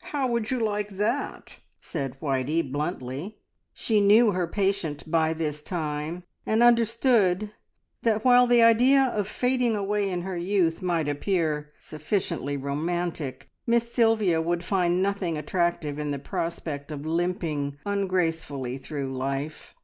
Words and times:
How 0.00 0.26
would 0.28 0.50
you 0.50 0.60
like 0.60 0.88
that?" 0.88 1.58
said 1.78 2.16
Whitey 2.18 2.62
bluntly. 2.62 3.36
She 3.74 4.00
knew 4.00 4.32
her 4.32 4.46
patient 4.46 5.10
by 5.10 5.34
this 5.34 5.60
time, 5.60 6.22
and 6.46 6.62
understood 6.62 7.50
that 8.00 8.24
while 8.24 8.46
the 8.46 8.62
idea 8.62 9.02
of 9.04 9.28
fading 9.28 9.76
away 9.76 10.08
in 10.08 10.22
her 10.22 10.38
youth 10.38 10.80
might 10.80 11.06
appear 11.06 11.70
sufficiently 11.78 12.56
romantic, 12.56 13.50
Miss 13.66 13.92
Sylvia 13.92 14.40
would 14.40 14.64
find 14.64 15.02
nothing 15.02 15.36
attractive 15.36 15.98
in 15.98 16.12
the 16.12 16.18
prospect 16.18 16.90
of 16.90 17.04
limping 17.04 17.76
ungracefully 17.84 18.78
through 18.78 19.14
life. 19.14 19.74